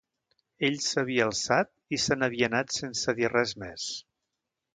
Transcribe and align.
Ell 0.69 0.77
s’havia 0.85 1.27
alçat 1.31 1.69
i 1.97 1.99
se 2.07 2.17
n’havia 2.21 2.49
anat 2.53 2.75
sense 2.79 3.17
dir 3.21 3.31
res 3.35 3.55
més. 3.67 3.87